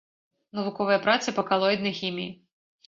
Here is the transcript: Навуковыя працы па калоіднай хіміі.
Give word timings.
Навуковыя 0.59 0.99
працы 1.05 1.37
па 1.39 1.47
калоіднай 1.51 1.99
хіміі. 2.01 2.29